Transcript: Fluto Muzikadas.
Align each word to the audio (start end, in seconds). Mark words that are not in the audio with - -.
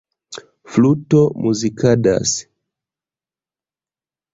Fluto 0.75 1.21
Muzikadas. 1.43 2.35